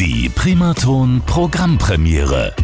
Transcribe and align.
Die 0.00 0.28
Primaton 0.28 1.20
Programmpremiere. 1.26 2.54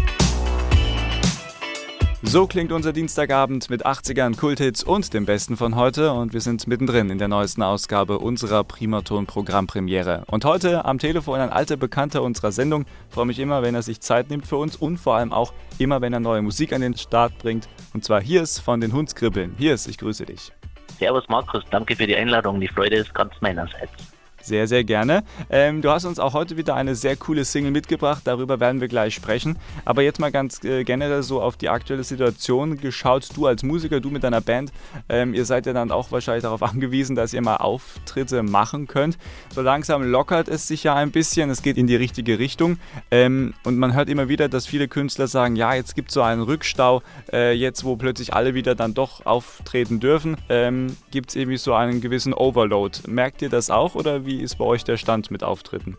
So 2.22 2.46
klingt 2.46 2.70
unser 2.70 2.92
Dienstagabend 2.92 3.68
mit 3.70 3.84
80ern, 3.84 4.38
Kulthits 4.38 4.84
und 4.84 5.12
dem 5.12 5.26
Besten 5.26 5.57
von 5.57 5.75
heute 5.75 6.12
und 6.12 6.33
wir 6.33 6.41
sind 6.41 6.68
mittendrin 6.68 7.10
in 7.10 7.18
der 7.18 7.26
neuesten 7.26 7.65
Ausgabe 7.65 8.20
unserer 8.20 8.62
Primaton 8.62 9.27
Programmpremiere. 9.27 10.23
Und 10.29 10.45
heute 10.45 10.84
am 10.84 11.00
Telefon 11.00 11.41
ein 11.41 11.50
alter 11.50 11.77
Bekannter 11.77 12.22
unserer 12.22 12.52
Sendung. 12.52 12.84
freue 13.10 13.26
mich 13.26 13.40
immer, 13.40 13.62
wenn 13.62 13.74
er 13.74 13.82
sich 13.82 13.98
Zeit 13.98 14.30
nimmt 14.30 14.46
für 14.46 14.56
uns 14.56 14.76
und 14.76 14.98
vor 14.98 15.16
allem 15.16 15.32
auch 15.32 15.52
immer, 15.78 16.00
wenn 16.00 16.12
er 16.12 16.20
neue 16.20 16.40
Musik 16.40 16.72
an 16.72 16.82
den 16.82 16.96
Start 16.96 17.36
bringt. 17.38 17.68
Und 17.94 18.04
zwar 18.04 18.22
hier 18.22 18.42
ist 18.42 18.60
von 18.60 18.80
den 18.80 18.92
Hundskribbeln. 18.92 19.56
Hier 19.58 19.74
ist, 19.74 19.88
ich 19.88 19.98
grüße 19.98 20.24
dich. 20.24 20.52
Servus 21.00 21.28
Markus, 21.28 21.64
danke 21.72 21.96
für 21.96 22.06
die 22.06 22.14
Einladung. 22.14 22.60
Die 22.60 22.68
Freude 22.68 22.94
ist 22.94 23.12
ganz 23.12 23.32
meinerseits. 23.40 24.13
Sehr, 24.45 24.68
sehr 24.68 24.84
gerne. 24.84 25.24
Ähm, 25.48 25.80
du 25.80 25.88
hast 25.88 26.04
uns 26.04 26.18
auch 26.18 26.34
heute 26.34 26.58
wieder 26.58 26.74
eine 26.74 26.94
sehr 26.94 27.16
coole 27.16 27.46
Single 27.46 27.70
mitgebracht, 27.70 28.21
darüber 28.25 28.61
werden 28.61 28.82
wir 28.82 28.89
gleich 28.89 29.14
sprechen. 29.14 29.57
Aber 29.86 30.03
jetzt 30.03 30.20
mal 30.20 30.30
ganz 30.30 30.62
äh, 30.64 30.84
generell 30.84 31.22
so 31.22 31.40
auf 31.40 31.57
die 31.57 31.70
aktuelle 31.70 32.05
Situation 32.05 32.77
geschaut. 32.77 33.27
Du 33.34 33.47
als 33.47 33.62
Musiker, 33.62 34.01
du 34.01 34.11
mit 34.11 34.23
deiner 34.23 34.43
Band, 34.43 34.70
ähm, 35.09 35.33
ihr 35.33 35.47
seid 35.47 35.65
ja 35.65 35.73
dann 35.73 35.91
auch 35.91 36.12
wahrscheinlich 36.12 36.43
darauf 36.43 36.62
angewiesen, 36.75 37.17
dass 37.17 37.33
ihr 37.33 37.41
mal 37.41 37.57
Auftritte 37.57 38.43
machen 38.43 38.87
könnt. 38.87 39.17
So 39.55 39.62
langsam 39.62 40.03
lockert 40.03 40.48
es 40.48 40.69
sich 40.69 40.84
ja 40.84 40.95
ein 40.95 41.11
bisschen, 41.11 41.48
es 41.48 41.62
geht 41.62 41.79
in 41.79 41.87
die 41.87 41.97
richtige 41.97 42.39
Richtung. 42.39 42.77
Ähm, 43.11 43.55
und 43.65 43.79
man 43.79 43.95
hört 43.95 44.11
immer 44.11 44.29
wieder, 44.29 44.51
dass 44.51 44.67
viele 44.67 44.89
Künstler 44.89 45.27
sagen, 45.27 45.56
ja, 45.56 45.73
jetzt 45.73 45.95
gibt 45.95 46.11
es 46.11 46.15
so 46.15 46.20
einen 46.20 46.42
Rückstau, 46.42 47.03
äh, 47.33 47.55
jetzt 47.55 47.83
wo 47.84 47.97
plötzlich 47.97 48.34
alle 48.34 48.53
wieder 48.53 48.75
dann 48.75 48.92
doch 48.92 49.25
auftreten 49.25 50.01
dürfen, 50.01 50.37
ähm, 50.51 50.95
gibt 51.11 51.31
es 51.31 51.37
irgendwie 51.37 51.56
so 51.56 51.73
einen 51.73 52.03
gewissen 52.03 52.34
Overload. 52.34 52.98
Merkt 53.06 53.41
ihr 53.41 53.48
das 53.48 53.70
auch 53.70 53.95
oder 53.95 54.27
wie 54.27 54.34
wie 54.34 54.43
ist 54.43 54.56
bei 54.56 54.65
euch 54.65 54.83
der 54.83 54.97
Stand 54.97 55.30
mit 55.30 55.45
Auftritten? 55.45 55.97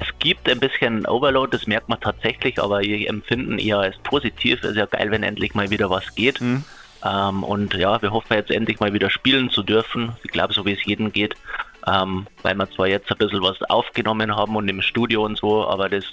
Es 0.00 0.06
gibt 0.20 0.48
ein 0.48 0.60
bisschen 0.60 1.06
Overload, 1.06 1.56
das 1.56 1.66
merkt 1.66 1.88
man 1.88 2.00
tatsächlich, 2.00 2.62
aber 2.62 2.80
wir 2.80 3.08
empfinden 3.08 3.58
eher 3.58 3.78
als 3.78 3.96
positiv. 3.98 4.62
Es 4.62 4.70
ist 4.70 4.76
ja 4.76 4.86
geil, 4.86 5.10
wenn 5.10 5.22
endlich 5.22 5.54
mal 5.54 5.70
wieder 5.70 5.90
was 5.90 6.14
geht. 6.14 6.40
Mhm. 6.40 6.64
Ähm, 7.04 7.42
und 7.42 7.74
ja, 7.74 8.00
wir 8.00 8.12
hoffen 8.12 8.34
jetzt 8.34 8.50
endlich 8.50 8.78
mal 8.80 8.92
wieder 8.92 9.10
spielen 9.10 9.50
zu 9.50 9.62
dürfen. 9.62 10.12
Ich 10.22 10.30
glaube, 10.30 10.54
so 10.54 10.64
wie 10.64 10.72
es 10.72 10.84
jedem 10.84 11.12
geht, 11.12 11.34
ähm, 11.86 12.26
weil 12.42 12.54
wir 12.54 12.70
zwar 12.70 12.86
jetzt 12.86 13.10
ein 13.10 13.18
bisschen 13.18 13.42
was 13.42 13.60
aufgenommen 13.62 14.34
haben 14.34 14.54
und 14.56 14.68
im 14.68 14.80
Studio 14.80 15.24
und 15.24 15.36
so, 15.36 15.66
aber 15.66 15.88
das 15.88 16.04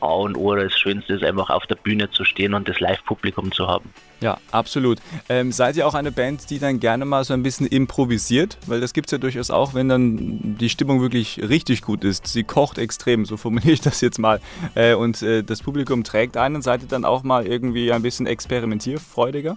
A 0.00 0.06
und 0.06 0.36
O, 0.36 0.54
das 0.54 0.78
Schönste 0.78 1.14
ist 1.14 1.24
einfach 1.24 1.50
auf 1.50 1.66
der 1.66 1.76
Bühne 1.76 2.10
zu 2.10 2.24
stehen 2.24 2.54
und 2.54 2.68
das 2.68 2.80
Live-Publikum 2.80 3.52
zu 3.52 3.66
haben. 3.66 3.90
Ja, 4.20 4.38
absolut. 4.52 4.98
Ähm, 5.28 5.52
seid 5.52 5.76
ihr 5.76 5.86
auch 5.86 5.94
eine 5.94 6.12
Band, 6.12 6.48
die 6.50 6.58
dann 6.58 6.80
gerne 6.80 7.04
mal 7.04 7.24
so 7.24 7.34
ein 7.34 7.42
bisschen 7.42 7.66
improvisiert? 7.66 8.56
Weil 8.66 8.80
das 8.80 8.94
gibt 8.94 9.08
es 9.08 9.12
ja 9.12 9.18
durchaus 9.18 9.50
auch, 9.50 9.74
wenn 9.74 9.88
dann 9.88 10.56
die 10.58 10.68
Stimmung 10.68 11.02
wirklich 11.02 11.40
richtig 11.46 11.82
gut 11.82 12.04
ist. 12.04 12.26
Sie 12.26 12.44
kocht 12.44 12.78
extrem, 12.78 13.24
so 13.26 13.36
formuliere 13.36 13.72
ich 13.72 13.80
das 13.80 14.00
jetzt 14.00 14.18
mal. 14.18 14.40
Äh, 14.74 14.94
und 14.94 15.22
äh, 15.22 15.42
das 15.42 15.62
Publikum 15.62 16.04
trägt 16.04 16.36
einen. 16.36 16.62
Seid 16.62 16.82
ihr 16.82 16.88
dann 16.88 17.04
auch 17.04 17.22
mal 17.22 17.46
irgendwie 17.46 17.92
ein 17.92 18.02
bisschen 18.02 18.26
experimentierfreudiger? 18.26 19.56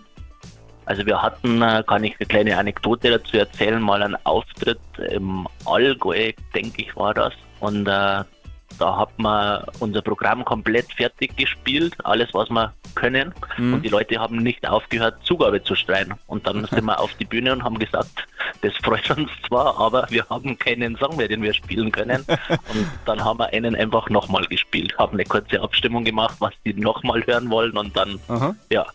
Also 0.87 1.05
wir 1.05 1.21
hatten, 1.21 1.61
äh, 1.61 1.83
kann 1.85 2.03
ich 2.05 2.15
eine 2.17 2.27
kleine 2.27 2.57
Anekdote 2.57 3.11
dazu 3.11 3.37
erzählen, 3.37 3.81
mal 3.81 4.01
einen 4.01 4.17
Auftritt 4.25 4.79
im 5.11 5.45
Allgäu, 5.65 6.31
denke 6.55 6.81
ich, 6.81 6.95
war 6.95 7.13
das. 7.13 7.33
Und 7.59 7.87
äh, 7.87 8.23
da 8.79 8.97
hat 8.97 9.17
man 9.17 9.63
unser 9.79 10.01
Programm 10.01 10.45
komplett 10.45 10.91
fertig 10.93 11.35
gespielt, 11.35 11.95
alles 12.03 12.33
was 12.33 12.49
wir 12.49 12.73
können. 12.95 13.33
Mhm. 13.57 13.75
Und 13.75 13.81
die 13.83 13.89
Leute 13.89 14.19
haben 14.19 14.37
nicht 14.37 14.67
aufgehört, 14.67 15.15
Zugabe 15.23 15.63
zu 15.63 15.75
streien. 15.75 16.13
Und 16.27 16.47
dann 16.47 16.65
sind 16.65 16.85
wir 16.85 16.99
auf 16.99 17.13
die 17.15 17.25
Bühne 17.25 17.53
und 17.53 17.63
haben 17.63 17.79
gesagt, 17.79 18.27
das 18.61 18.73
freut 18.77 19.09
uns 19.11 19.29
zwar, 19.47 19.79
aber 19.79 20.07
wir 20.09 20.27
haben 20.29 20.57
keinen 20.57 20.95
Song 20.97 21.15
mehr, 21.17 21.27
den 21.27 21.41
wir 21.41 21.53
spielen 21.53 21.91
können. 21.91 22.25
Und 22.49 22.89
dann 23.05 23.23
haben 23.23 23.39
wir 23.39 23.51
einen 23.53 23.75
einfach 23.75 24.09
nochmal 24.09 24.45
gespielt, 24.45 24.97
haben 24.97 25.13
eine 25.13 25.25
kurze 25.25 25.61
Abstimmung 25.61 26.03
gemacht, 26.03 26.35
was 26.39 26.53
die 26.65 26.73
nochmal 26.73 27.25
hören 27.25 27.49
wollen 27.49 27.77
und 27.77 27.95
dann, 27.95 28.19
Aha. 28.27 28.55
ja, 28.69 28.85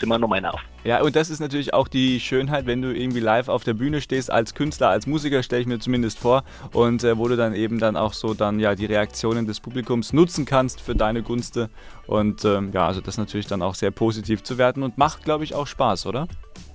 sind 0.00 0.08
wir 0.08 0.18
nochmal 0.18 0.44
auf. 0.46 0.60
Ja, 0.84 1.02
und 1.02 1.16
das 1.16 1.28
ist 1.28 1.40
natürlich 1.40 1.74
auch 1.74 1.88
die 1.88 2.20
Schönheit, 2.20 2.66
wenn 2.66 2.80
du 2.82 2.94
irgendwie 2.94 3.20
live 3.20 3.48
auf 3.48 3.64
der 3.64 3.74
Bühne 3.74 4.00
stehst, 4.00 4.30
als 4.30 4.54
Künstler, 4.54 4.88
als 4.88 5.06
Musiker, 5.06 5.42
stelle 5.42 5.62
ich 5.62 5.66
mir 5.66 5.78
zumindest 5.80 6.18
vor, 6.18 6.44
und 6.72 7.02
äh, 7.04 7.18
wo 7.18 7.28
du 7.28 7.36
dann 7.36 7.54
eben 7.54 7.78
dann 7.78 7.96
auch 7.96 8.12
so 8.12 8.32
dann 8.34 8.60
ja 8.60 8.74
die 8.74 8.86
Reaktionen 8.86 9.46
des 9.46 9.60
Publikums 9.60 10.12
nutzen 10.12 10.44
kannst 10.44 10.80
für 10.80 10.94
deine 10.94 11.22
Gunste. 11.22 11.68
Und 12.06 12.44
ähm, 12.44 12.70
ja, 12.72 12.86
also 12.86 13.00
das 13.00 13.18
natürlich 13.18 13.46
dann 13.46 13.60
auch 13.60 13.74
sehr 13.74 13.90
positiv 13.90 14.42
zu 14.42 14.56
werten 14.56 14.82
und 14.82 14.98
macht, 14.98 15.24
glaube 15.24 15.44
ich, 15.44 15.54
auch 15.54 15.66
Spaß, 15.66 16.06
oder? 16.06 16.28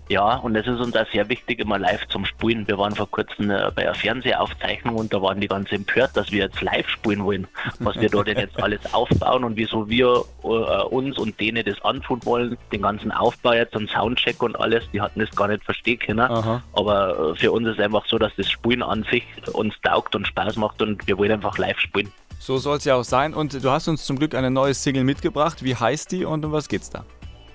Ja, 0.09 0.35
und 0.35 0.55
es 0.55 0.67
ist 0.67 0.79
uns 0.79 0.95
auch 0.95 1.05
sehr 1.11 1.27
wichtig, 1.29 1.59
immer 1.59 1.79
live 1.79 2.05
zum 2.09 2.25
Spielen. 2.25 2.67
Wir 2.67 2.77
waren 2.77 2.93
vor 2.93 3.09
kurzem 3.09 3.49
äh, 3.49 3.71
bei 3.73 3.83
einer 3.83 3.95
Fernsehaufzeichnung 3.95 4.95
und 4.95 5.13
da 5.13 5.21
waren 5.21 5.39
die 5.39 5.47
ganz 5.47 5.71
empört, 5.71 6.11
dass 6.15 6.31
wir 6.31 6.43
jetzt 6.43 6.61
live 6.61 6.87
spielen 6.89 7.23
wollen. 7.23 7.47
Was 7.79 7.99
wir 7.99 8.09
da 8.09 8.21
denn 8.23 8.37
jetzt 8.37 8.59
alles 8.61 8.81
aufbauen 8.93 9.43
und 9.43 9.55
wieso 9.55 9.89
wir 9.89 10.23
äh, 10.43 10.47
uns 10.47 11.17
und 11.17 11.39
denen 11.39 11.63
das 11.63 11.81
antun 11.83 12.19
wollen, 12.25 12.57
den 12.71 12.81
ganzen 12.81 13.11
Aufbau 13.11 13.53
jetzt 13.53 13.75
und 13.75 13.89
Soundcheck 13.89 14.43
und 14.43 14.59
alles, 14.59 14.83
die 14.91 14.99
hatten 14.99 15.19
das 15.19 15.33
gar 15.35 15.47
nicht 15.47 15.63
verstehen 15.63 15.99
können. 15.99 16.19
Aha. 16.19 16.61
Aber 16.73 17.31
äh, 17.31 17.35
für 17.35 17.51
uns 17.51 17.67
ist 17.67 17.79
es 17.79 17.83
einfach 17.83 18.05
so, 18.07 18.17
dass 18.17 18.35
das 18.35 18.49
Spielen 18.49 18.83
an 18.83 19.03
sich 19.09 19.23
uns 19.53 19.73
taugt 19.83 20.15
und 20.15 20.27
Spaß 20.27 20.57
macht 20.57 20.81
und 20.81 21.07
wir 21.07 21.17
wollen 21.17 21.31
einfach 21.31 21.57
live 21.57 21.79
spielen. 21.79 22.11
So 22.39 22.57
soll 22.57 22.77
es 22.77 22.83
ja 22.83 22.95
auch 22.95 23.05
sein. 23.05 23.33
Und 23.33 23.63
du 23.63 23.71
hast 23.71 23.87
uns 23.87 24.03
zum 24.03 24.19
Glück 24.19 24.35
eine 24.35 24.51
neue 24.51 24.73
Single 24.73 25.05
mitgebracht. 25.05 25.63
Wie 25.63 25.77
heißt 25.77 26.11
die 26.11 26.25
und 26.25 26.43
um 26.43 26.51
was 26.51 26.67
geht's 26.67 26.89
da? 26.89 27.05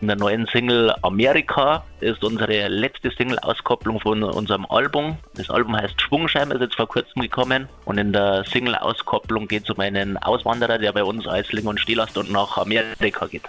In 0.00 0.06
der 0.06 0.16
neuen 0.16 0.46
Single 0.46 0.94
Amerika 1.02 1.82
ist 1.98 2.22
unsere 2.22 2.68
letzte 2.68 3.10
Single-Auskopplung 3.10 3.98
von 3.98 4.22
unserem 4.22 4.64
Album. 4.66 5.16
Das 5.34 5.50
Album 5.50 5.76
heißt 5.76 6.00
Schwungscheiben, 6.00 6.52
ist 6.52 6.60
jetzt 6.60 6.76
vor 6.76 6.86
kurzem 6.86 7.20
gekommen. 7.20 7.68
Und 7.84 7.98
in 7.98 8.12
der 8.12 8.44
Single-Auskopplung 8.44 9.48
geht 9.48 9.64
es 9.64 9.70
um 9.70 9.80
einen 9.80 10.16
Auswanderer, 10.16 10.78
der 10.78 10.92
bei 10.92 11.02
uns 11.02 11.26
Eisling 11.26 11.66
und 11.66 11.80
Stehlässt 11.80 12.16
und 12.16 12.30
nach 12.30 12.58
Amerika 12.58 13.26
geht. 13.26 13.42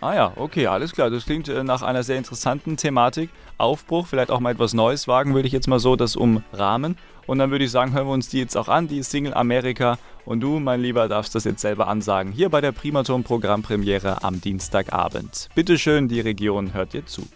Ah 0.00 0.14
ja, 0.14 0.32
okay, 0.34 0.66
alles 0.66 0.92
klar. 0.92 1.10
Das 1.10 1.26
klingt 1.26 1.48
äh, 1.48 1.62
nach 1.62 1.82
einer 1.82 2.02
sehr 2.02 2.18
interessanten 2.18 2.76
Thematik. 2.76 3.30
Aufbruch, 3.56 4.08
vielleicht 4.08 4.32
auch 4.32 4.40
mal 4.40 4.50
etwas 4.50 4.74
Neues 4.74 5.06
wagen, 5.06 5.32
würde 5.34 5.46
ich 5.46 5.52
jetzt 5.52 5.68
mal 5.68 5.78
so 5.78 5.94
das 5.94 6.16
umrahmen. 6.16 6.98
Und 7.26 7.38
dann 7.38 7.52
würde 7.52 7.64
ich 7.64 7.70
sagen, 7.70 7.94
hören 7.94 8.08
wir 8.08 8.12
uns 8.12 8.28
die 8.28 8.40
jetzt 8.40 8.56
auch 8.56 8.68
an, 8.68 8.88
die 8.88 9.02
Single 9.04 9.32
Amerika. 9.32 9.96
Und 10.24 10.40
du, 10.40 10.58
mein 10.58 10.80
Lieber, 10.80 11.08
darfst 11.08 11.34
das 11.34 11.44
jetzt 11.44 11.60
selber 11.60 11.88
ansagen. 11.88 12.32
Hier 12.32 12.48
bei 12.48 12.60
der 12.60 12.72
Primaton 12.72 13.24
Programmpremiere 13.24 14.22
am 14.22 14.40
Dienstagabend. 14.40 15.48
Bitte 15.54 15.78
schön, 15.78 16.08
die 16.08 16.20
Region 16.20 16.72
hört 16.72 16.94
dir 16.94 17.04
zu. 17.04 17.28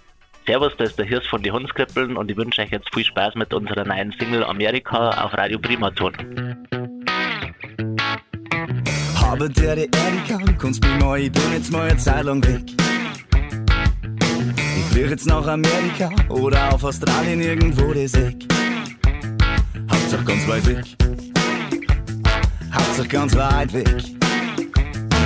Servus, 0.47 0.73
das 0.79 0.91
ist 0.91 0.99
der 0.99 1.05
Hirsch 1.05 1.29
von 1.29 1.43
die 1.43 1.51
Hundskrippeln 1.51 2.17
und 2.17 2.31
ich 2.31 2.37
wünsche 2.39 2.63
euch 2.63 2.71
jetzt 2.71 2.89
viel 2.95 3.05
Spaß 3.05 3.35
mit 3.35 3.53
unserer 3.53 3.85
neuen 3.85 4.15
Single 4.19 4.43
Amerika 4.45 5.11
auf 5.23 5.35
Radio 5.35 5.59
Primaton. 5.59 6.15
Habe 9.21 9.51
der 9.51 9.77
die 9.77 9.91
Erika, 9.93 10.39
kannst 10.59 10.83
mich 10.83 10.99
mal, 10.99 11.21
ich 11.21 11.31
bin 11.31 11.43
jetzt 11.53 11.71
mal 11.71 11.91
eine 11.91 11.99
Zeit 11.99 12.25
lang 12.25 12.43
weg. 12.47 12.65
Ich 14.79 14.85
fliege 14.87 15.11
jetzt 15.11 15.27
nach 15.27 15.47
Amerika 15.47 16.11
oder 16.31 16.73
auf 16.73 16.83
Australien 16.83 17.43
irgendwo 17.43 17.93
das 17.93 18.15
Eck. 18.15 18.47
Hauptsache 19.91 20.25
ganz 20.25 20.49
weit 20.49 20.67
weg 20.67 21.38
hat 22.71 22.95
sich 22.95 23.09
ganz 23.09 23.35
weit 23.35 23.73
weg. 23.73 24.05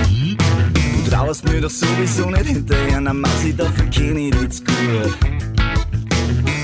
Hm? 0.07 0.37
Du 1.05 1.11
trauerst 1.11 1.43
mir 1.45 1.61
doch 1.61 1.69
sowieso 1.69 2.29
nicht 2.29 2.45
hinterher, 2.45 3.01
na 3.01 3.13
mach 3.13 3.35
sie 3.41 3.55
dafür 3.55 3.85
kenne 3.85 4.27
ich 4.27 4.35
nichts 4.35 4.63
gut. 4.63 5.17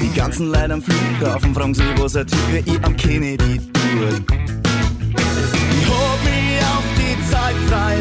Die 0.01 0.15
ganzen 0.15 0.47
Leute 0.47 0.73
am 0.73 0.81
Flughafen 0.81 1.53
fragen 1.53 1.73
sich, 1.73 1.85
was 1.97 2.15
er 2.15 2.25
tut, 2.25 2.39
wie 2.51 2.71
ich 2.71 2.83
am 2.83 2.95
Kennedy 2.95 3.57
tut. 3.57 4.23
Ich 5.81 5.87
hol 5.87 6.15
mich 6.23 6.61
auf 6.63 6.83
die 6.97 7.31
Zeit 7.31 7.55
frei 7.67 7.98